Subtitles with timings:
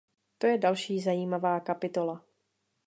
[0.37, 2.25] To je další zajímavá kapitola.